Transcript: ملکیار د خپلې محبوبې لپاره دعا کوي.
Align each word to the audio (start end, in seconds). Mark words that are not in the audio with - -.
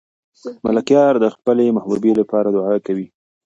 ملکیار 0.65 1.13
د 1.19 1.25
خپلې 1.35 1.65
محبوبې 1.77 2.11
لپاره 2.21 2.47
دعا 2.55 2.75
کوي. 2.85 3.07